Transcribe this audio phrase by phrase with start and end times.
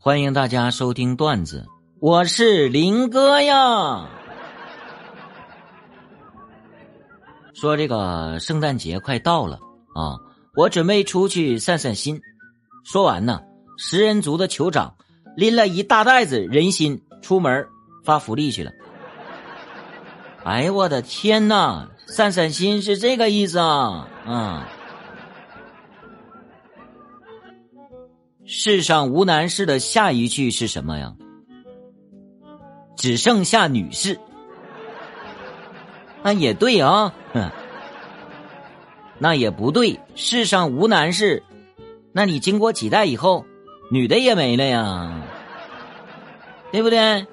[0.00, 1.66] 欢迎大家收听段子，
[2.00, 4.08] 我是林哥呀。
[7.52, 9.56] 说这个圣诞节快到了
[9.94, 10.16] 啊，
[10.54, 12.20] 我准备出去散散心。
[12.84, 13.40] 说完呢，
[13.76, 14.94] 食人族的酋长
[15.36, 17.66] 拎了一大袋子人心出门
[18.04, 18.70] 发福利去了。
[20.44, 24.68] 哎呦我的天呐，散散心是这个意思啊啊！
[28.50, 31.14] 世上无难事的下一句是什么呀？
[32.96, 34.18] 只剩下女士。
[36.24, 37.50] 那也对啊，哼，
[39.20, 40.00] 那也不对。
[40.14, 41.42] 世上无难事，
[42.10, 43.44] 那你经过几代以后，
[43.90, 45.22] 女的也没了呀，
[46.72, 47.26] 对不对？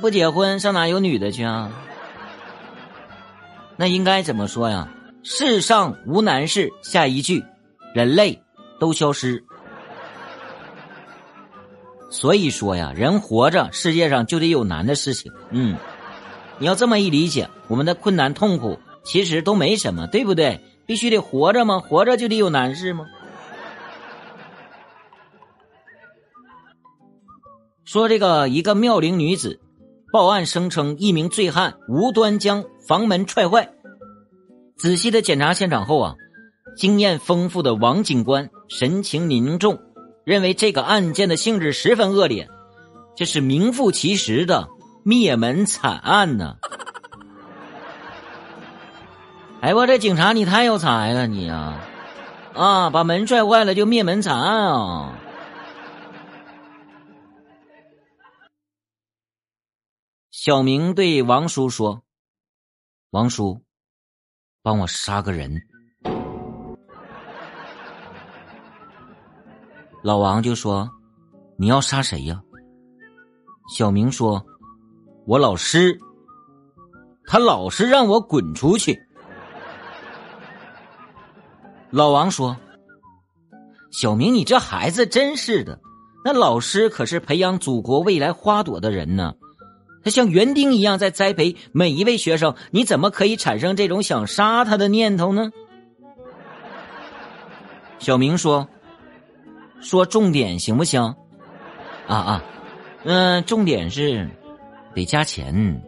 [0.00, 1.72] 不结婚上哪有女的去啊？
[3.76, 4.88] 那应该怎么说呀？
[5.24, 7.44] 世上无难事，下一句，
[7.92, 8.40] 人类
[8.78, 9.44] 都消失。
[12.12, 15.32] 所以说呀，人活着，世界上就得有难的事情。
[15.50, 15.78] 嗯，
[16.58, 20.60] 你要这么一理解，我们的困难痛苦其实都没什么，对不对？
[20.84, 21.80] 必须得活着吗？
[21.80, 23.06] 活着就得有难事吗？
[27.84, 29.60] 说这个一个妙龄女子
[30.12, 33.72] 报案声称，一名醉汉无端将房门踹坏。
[34.76, 36.14] 仔细的检查现场后啊，
[36.76, 39.78] 经验丰富的王警官神情凝重。
[40.24, 42.48] 认为这个案件的性质十分恶劣，
[43.16, 44.68] 这是名副其实的
[45.02, 46.58] 灭门惨案呢。
[49.60, 51.80] 哎，我这警察你太有才了，你啊，
[52.54, 55.18] 啊，把门拽坏了就灭门惨案啊！
[60.30, 62.02] 小明对王叔说
[63.10, 63.62] ：“王叔，
[64.62, 65.62] 帮我杀个人。”
[70.02, 70.90] 老王就说
[71.56, 72.42] ：“你要杀谁呀？”
[73.72, 74.44] 小明说
[75.26, 75.96] ：“我老师，
[77.24, 79.00] 他老是让我滚出去。”
[81.90, 82.56] 老王说
[83.92, 85.80] ：“小明，你这孩子真是的，
[86.24, 89.34] 那老师可是培养祖国未来花朵的人呢，
[90.02, 95.52] 他像园丁一样在栽培每一位学生，你怎么可以产生这种想杀他的念头呢？”
[98.00, 98.68] 小明说。
[99.82, 101.02] 说重点行不行？
[102.06, 102.44] 啊啊，
[103.04, 104.30] 嗯，重点是
[104.94, 105.82] 得加钱。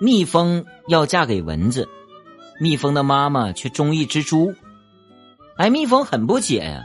[0.00, 1.88] 蜜蜂要嫁给蚊子，
[2.60, 4.54] 蜜蜂的妈妈却中意蜘蛛。
[5.56, 6.82] 哎，蜜蜂很不解呀。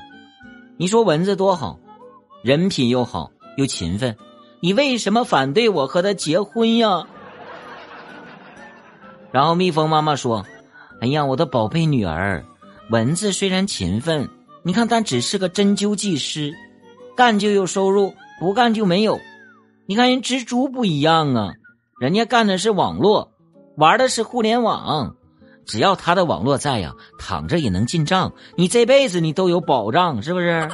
[0.78, 1.79] 你说蚊子多好，
[2.41, 4.16] 人品又好又勤奋，
[4.62, 7.06] 你为什么反对我和他结婚呀？
[9.31, 10.45] 然后蜜蜂妈妈说
[10.99, 12.43] ：“哎呀，我的宝贝女儿，
[12.89, 14.29] 蚊子虽然勤奋，
[14.63, 16.53] 你看但只是个针灸技师，
[17.15, 19.19] 干就有收入，不干就没有。
[19.85, 21.53] 你看人蜘蛛不一样啊，
[21.99, 23.31] 人家干的是网络，
[23.77, 25.15] 玩的是互联网，
[25.65, 30.69] 只要他的网络在呀，躺着也能进账，你这辈子你都有保障，是不是？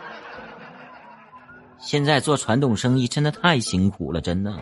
[1.80, 4.54] 现在做传统生意真的太辛苦了，真的。”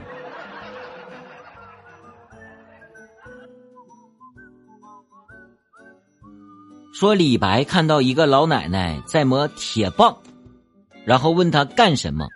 [6.98, 10.20] 说李白看到一个老奶奶在磨铁棒，
[11.06, 12.26] 然后问他干什么？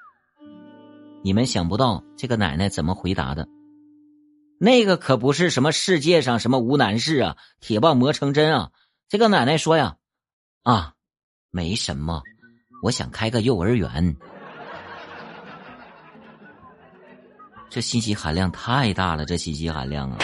[1.24, 3.48] 你们想不到这个奶奶怎么回答的？
[4.60, 8.70] 那个可不是什么世界上什么无难事啊，铁棒磨成针啊！
[9.08, 9.96] 这个奶奶说呀，
[10.62, 10.92] 啊，
[11.50, 12.22] 没什么，
[12.84, 14.16] 我想开个幼儿园。
[17.68, 20.18] 这信息含量太大了，这信息含量啊！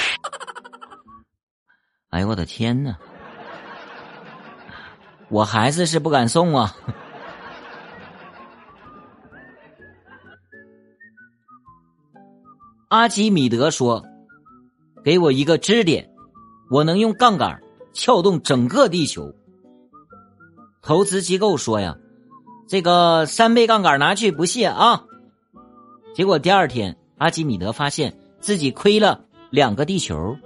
[2.11, 2.97] 哎呦我的天哪！
[5.31, 6.75] 我孩子是不敢送啊。
[12.89, 14.05] 阿基米德说
[15.05, 16.11] ：“给我一个支点，
[16.71, 17.61] 我能用杠杆
[17.93, 19.35] 撬动整个地球。”
[20.81, 21.99] 投资机构说：“呀，
[22.67, 25.05] 这个三倍杠杆拿去不谢啊。”
[26.17, 30.39] 结果第二天，阿基米德发现自己亏了两个地球。